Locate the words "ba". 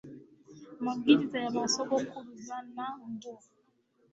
1.55-1.63